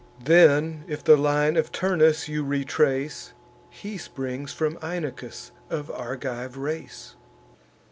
Then, 0.23 0.83
if 0.87 1.03
the 1.03 1.15
line 1.15 1.55
of 1.57 1.71
Turnus 1.71 2.27
you 2.27 2.43
retrace, 2.43 3.33
He 3.69 3.99
springs 3.99 4.51
from 4.51 4.77
Inachus 4.81 5.51
of 5.69 5.91
Argive 5.91 6.57
race." 6.57 7.13